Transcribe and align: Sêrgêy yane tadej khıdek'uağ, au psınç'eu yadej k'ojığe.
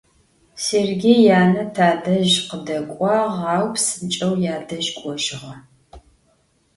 Sêrgêy 0.63 1.19
yane 1.27 1.63
tadej 1.75 2.31
khıdek'uağ, 2.47 3.19
au 3.53 3.67
psınç'eu 3.73 4.31
yadej 4.45 4.85
k'ojığe. 4.97 5.53